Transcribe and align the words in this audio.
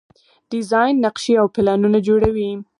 ډیزاین 0.51 0.95
نقشې 1.05 1.33
او 1.41 1.47
پلانونه 1.55 1.99
جوړوي. 2.07 2.51